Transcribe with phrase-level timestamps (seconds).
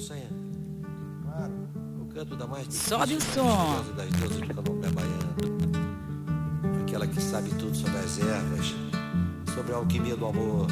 [0.00, 0.28] Sonha.
[1.24, 1.52] Claro.
[2.00, 3.84] O canto da mais Sobe o som.
[3.96, 5.36] das deusas do candomblé baiano.
[6.82, 8.74] Aquela que sabe tudo sobre as ervas,
[9.54, 10.66] sobre a alquimia do amor.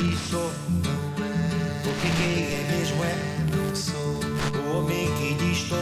[0.00, 0.50] Que sou,
[1.84, 3.16] porque quem é mesmo é.
[4.56, 5.76] O homem que diz tô,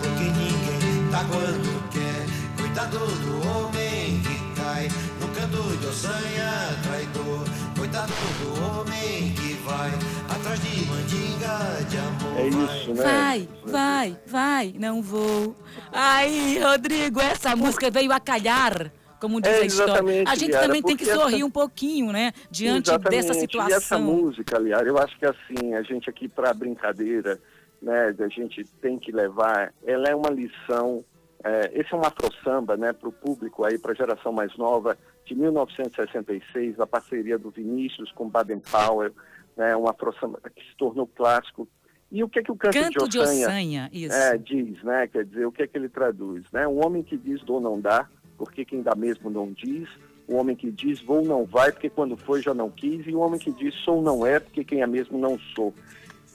[0.00, 2.26] porque ninguém tá quando quer.
[2.56, 4.88] Cuidado do homem que cai
[5.20, 7.44] no canto de ossanha traidor.
[7.78, 9.90] Cuidado do homem que vai
[10.28, 12.36] atrás de mandinga de amor.
[12.36, 13.04] É isso, né?
[13.04, 15.54] Vai, vai, vai, não vou.
[15.92, 18.90] Aí, Rodrigo, essa música veio a calhar,
[19.22, 20.02] como diz É, a história.
[20.26, 22.32] A gente Liara, também tem que sorrir essa- um pouquinho, né?
[22.50, 23.10] Diante Exatamente.
[23.22, 24.02] dessa E essa situação.
[24.02, 27.38] música, aliás, eu acho que assim, a gente aqui para brincadeira,
[27.80, 31.04] né, a gente tem que levar, ela é uma lição,
[31.44, 34.98] é, esse é um afro-samba, né, para o público aí, para a geração mais nova,
[35.24, 39.12] de 1966, a parceria do Vinícius com Baden Powell,
[39.56, 41.68] né, um afro-samba que se tornou clássico.
[42.10, 44.14] E o que é que o canto, Canto de de Ossanha, ossanha, isso.
[44.14, 45.06] é, diz, né?
[45.06, 46.44] Quer dizer, o que é que ele traduz?
[46.52, 46.68] Né?
[46.68, 49.88] Um homem que diz dou não dá, porque quem dá mesmo não diz.
[50.26, 53.06] O homem que diz vou não vai, porque quando foi já não quis.
[53.06, 55.74] E o homem que diz sou não é, porque quem é mesmo não sou.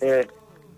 [0.02, 0.28] É,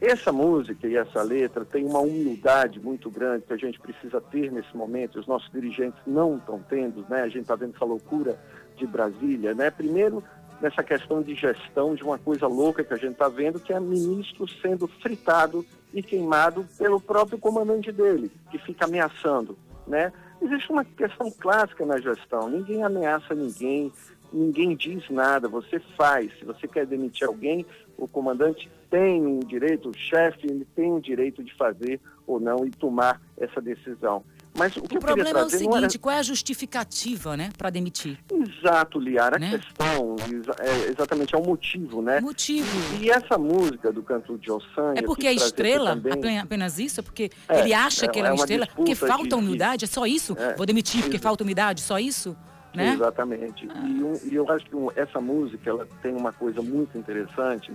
[0.01, 4.51] essa música e essa letra tem uma humildade muito grande que a gente precisa ter
[4.51, 5.19] nesse momento.
[5.19, 7.21] Os nossos dirigentes não estão tendo, né?
[7.21, 8.39] A gente está vendo essa loucura
[8.77, 9.69] de Brasília, né?
[9.69, 10.23] Primeiro,
[10.61, 13.79] nessa questão de gestão de uma coisa louca que a gente está vendo, que é
[13.79, 20.13] ministro sendo fritado e queimado pelo próprio comandante dele, que fica ameaçando, né?
[20.41, 23.91] Existe uma questão clássica na gestão, ninguém ameaça ninguém,
[24.31, 26.31] ninguém diz nada, você faz.
[26.39, 27.65] Se você quer demitir alguém,
[27.97, 32.65] o comandante tem um direito, o chefe, ele tem o direito de fazer ou não
[32.65, 34.23] e tomar essa decisão.
[34.57, 37.49] Mas o que O problema é o não era seguinte, qual é a justificativa, né,
[37.57, 38.17] para demitir?
[38.31, 39.37] Exato, Liara.
[39.37, 39.51] A Né?
[39.57, 40.15] questão
[40.59, 42.19] é, exatamente é o motivo, né?
[42.19, 42.67] Motivo.
[42.99, 44.93] E essa música do canto de Ossan...
[44.95, 46.99] É porque é estrela, apen- apenas isso?
[46.99, 48.67] É porque É, ele acha que é- ela é é uma estrela?
[48.75, 49.85] Porque falta de- humildade?
[49.85, 50.35] É só isso?
[50.37, 50.55] É.
[50.55, 51.81] Vou demitir porque falta humildade?
[51.81, 52.35] Só isso?
[52.73, 52.93] Né?
[52.93, 53.65] Exatamente.
[53.65, 57.71] E, um- e eu acho que um- essa música ela tem uma coisa muito interessante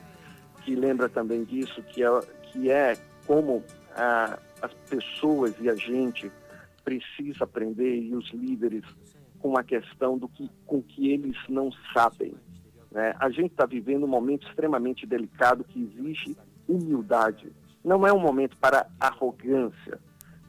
[0.65, 2.09] que lembra também disso, que é,
[2.53, 2.97] que é
[3.27, 3.65] como
[3.97, 6.31] a- as pessoas e a gente
[6.85, 8.85] precisa aprender e os líderes
[9.39, 12.35] com a questão do que com que eles não sabem.
[12.91, 13.15] né?
[13.19, 16.37] A gente está vivendo um momento extremamente delicado que exige
[16.69, 17.53] humildade.
[17.85, 20.01] Não é um momento para arrogância,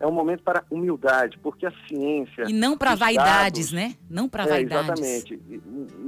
[0.05, 3.95] é um momento para humildade, porque a ciência E não para vaidades, dados- né?
[4.09, 5.01] Não para é, vaidades.
[5.01, 5.41] exatamente,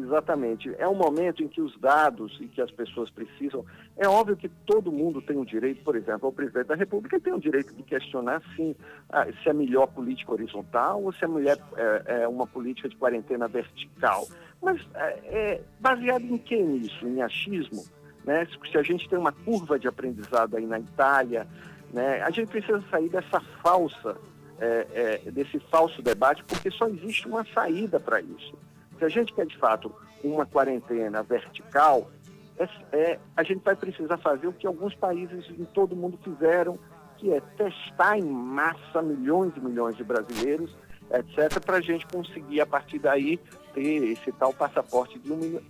[0.04, 0.76] exatamente.
[0.78, 3.66] É um momento em que os dados e que as pessoas precisam.
[3.98, 7.34] É óbvio que todo mundo tem o direito, por exemplo, o presidente da República tem
[7.34, 8.76] o direito de questionar, sim,
[9.10, 12.96] ah, se é melhor política horizontal ou se é, mulher, é, é uma política de
[12.96, 14.28] quarentena vertical.
[14.62, 17.08] Mas é, é baseado em que nisso?
[17.08, 17.84] Em achismo?
[18.24, 18.48] Né?
[18.72, 21.48] Se a gente tem uma curva de aprendizado aí na Itália,
[21.94, 22.22] né?
[22.22, 24.18] a gente precisa sair dessa falsa
[24.60, 28.58] é, é, desse falso debate, porque só existe uma saída para isso.
[28.98, 29.94] Se a gente quer, de fato,
[30.24, 32.10] uma quarentena vertical,
[32.58, 36.18] é, é, a gente vai precisar fazer o que alguns países em todo o mundo
[36.24, 36.78] fizeram,
[37.18, 40.76] que é testar em massa milhões e milhões de brasileiros,
[41.12, 43.38] etc., para a gente conseguir, a partir daí,
[43.74, 45.62] ter esse tal passaporte de, imu-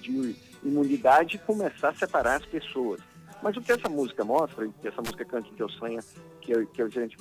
[0.00, 3.00] de imunidade e começar a separar as pessoas.
[3.44, 6.00] Mas o que essa música mostra, e que essa música Canto de Ossanha,
[6.40, 7.14] que, que a gente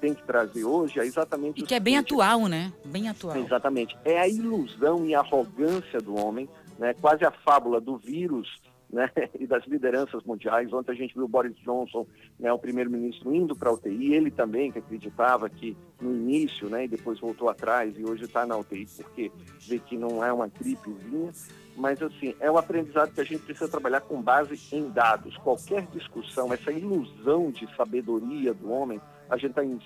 [0.00, 2.72] tem que trazer hoje, é exatamente E o que é bem seguinte, atual, né?
[2.84, 3.36] Bem atual.
[3.36, 3.96] Exatamente.
[4.04, 6.92] É a ilusão e a arrogância do homem, né?
[7.00, 8.48] quase a fábula do vírus
[8.92, 9.10] né?
[9.38, 10.72] e das lideranças mundiais.
[10.72, 12.06] Ontem a gente viu o Boris Johnson,
[12.38, 12.52] né?
[12.52, 14.14] o primeiro-ministro, indo para a UTI.
[14.14, 16.84] Ele também, que acreditava que no início, né?
[16.84, 19.30] e depois voltou atrás e hoje está na UTI, porque
[19.66, 21.32] vê que não é uma gripezinha.
[21.76, 25.36] Mas, assim, é um aprendizado que a gente precisa trabalhar com base em dados.
[25.38, 29.00] Qualquer discussão, essa ilusão de sabedoria do homem,
[29.30, 29.80] a gente está em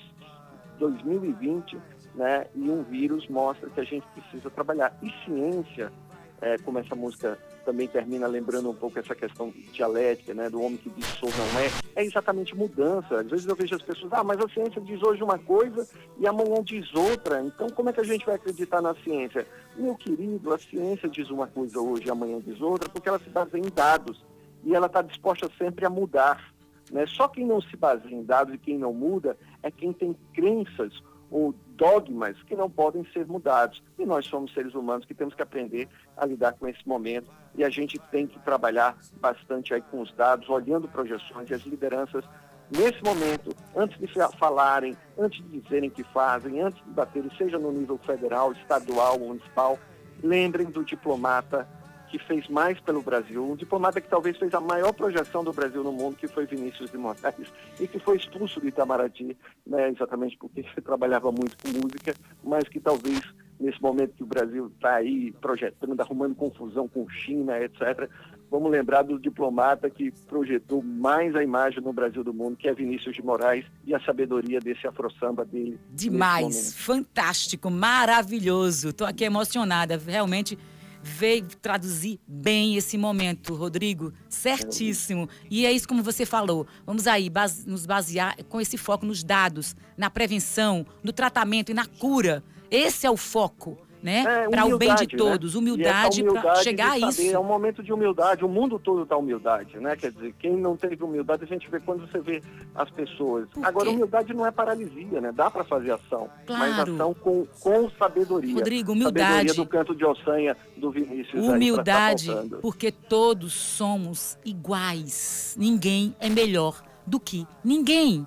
[0.78, 1.78] 2020,
[2.14, 2.46] né?
[2.54, 4.96] E um vírus mostra que a gente precisa trabalhar.
[5.02, 5.92] E ciência,
[6.40, 10.50] é, como essa música também termina lembrando um pouco essa questão dialética, né?
[10.50, 13.20] Do homem que diz sou não é, é exatamente mudança.
[13.20, 15.88] Às vezes eu vejo as pessoas, ah, mas a ciência diz hoje uma coisa
[16.18, 17.42] e amanhã diz outra.
[17.42, 19.46] Então como é que a gente vai acreditar na ciência?
[19.76, 23.30] Meu querido, a ciência diz uma coisa hoje e amanhã diz outra porque ela se
[23.30, 24.22] baseia em dados
[24.62, 26.52] e ela está disposta sempre a mudar.
[26.92, 27.06] Né?
[27.06, 30.92] Só quem não se baseia em dados e quem não muda é quem tem crenças
[31.30, 33.82] ou dogmas que não podem ser mudados.
[33.98, 37.64] E nós somos seres humanos que temos que aprender a lidar com esse momento e
[37.64, 42.24] a gente tem que trabalhar bastante aí com os dados, olhando projeções e as lideranças
[42.70, 44.06] nesse momento, antes de
[44.38, 49.78] falarem, antes de dizerem que fazem, antes de baterem, seja no nível federal, estadual, municipal,
[50.22, 51.68] lembrem do diplomata
[52.14, 55.82] que fez mais pelo Brasil, um diplomata que talvez fez a maior projeção do Brasil
[55.82, 60.38] no mundo, que foi Vinícius de Moraes, e que foi expulso do Itamaraty, né, exatamente
[60.38, 62.14] porque trabalhava muito com música,
[62.44, 63.20] mas que talvez
[63.58, 68.08] nesse momento que o Brasil está aí projetando, arrumando confusão com China, etc.,
[68.48, 72.74] vamos lembrar do diplomata que projetou mais a imagem no Brasil do mundo, que é
[72.74, 75.80] Vinícius de Moraes, e a sabedoria desse afro-samba dele.
[75.90, 78.90] Demais, fantástico, maravilhoso.
[78.90, 80.56] Estou aqui emocionada, realmente
[81.04, 84.12] veio traduzir bem esse momento, Rodrigo.
[84.28, 85.28] Certíssimo.
[85.50, 86.66] E é isso como você falou.
[86.86, 91.74] Vamos aí base, nos basear com esse foco nos dados, na prevenção, no tratamento e
[91.74, 92.42] na cura.
[92.70, 94.44] Esse é o foco né?
[94.44, 95.16] É, para o bem de né?
[95.16, 95.60] todos, né?
[95.60, 97.22] humildade, para chegar a isso.
[97.22, 99.96] É um momento de humildade, o mundo todo está humildade, né?
[99.96, 102.42] Quer dizer, quem não teve humildade, a gente vê quando você vê
[102.74, 103.48] as pessoas.
[103.62, 105.32] Agora, humildade não é paralisia, né?
[105.34, 106.60] Dá para fazer ação, claro.
[106.60, 108.54] mas ação com, com sabedoria.
[108.54, 109.48] Rodrigo, humildade.
[109.48, 111.42] Sabedoria do canto de Ossanha do Vinícius.
[111.42, 115.56] Humildade, tá porque todos somos iguais.
[115.58, 118.26] Ninguém é melhor do que ninguém.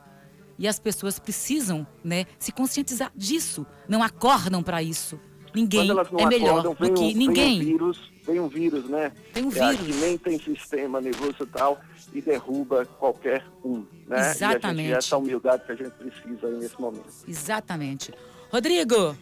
[0.58, 3.64] E as pessoas precisam, né, se conscientizar disso.
[3.88, 5.20] Não acordam para isso.
[5.58, 5.90] Ninguém
[6.20, 7.60] é melhor do que um, ninguém.
[7.60, 9.12] Vem um vírus, vem um vírus, né?
[9.34, 9.70] Tem um vírus.
[9.72, 11.80] É, que nem tem sistema nervoso e tal
[12.14, 14.32] e derruba qualquer um, né?
[14.32, 14.82] Exatamente.
[14.82, 17.06] E gente, essa humildade que a gente precisa nesse momento.
[17.28, 18.14] Exatamente.
[18.52, 19.16] Rodrigo,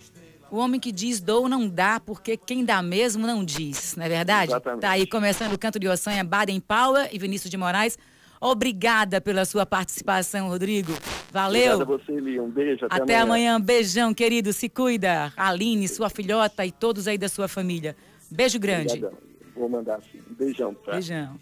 [0.51, 4.09] o homem que diz dou não dá, porque quem dá mesmo não diz, não é
[4.09, 4.51] verdade?
[4.51, 4.81] Exatamente.
[4.81, 7.97] Tá aí começando o canto de Ossanha, Baden Powell e Vinícius de Moraes.
[8.39, 10.93] Obrigada pela sua participação, Rodrigo.
[11.35, 11.81] Valeu.
[11.81, 12.41] A você, Lia.
[12.41, 12.85] Um beijo.
[12.85, 13.55] Até, até amanhã.
[13.55, 13.61] amanhã.
[13.61, 14.53] Beijão, querido.
[14.53, 15.33] Se cuida.
[15.35, 17.93] Aline, sua filhota e todos aí da sua família.
[18.31, 18.93] Beijo grande.
[18.93, 19.17] Obrigadão.
[19.53, 20.21] Vou mandar sim.
[20.29, 20.73] Beijão.
[20.73, 20.93] Tá?
[20.93, 21.37] Beijão.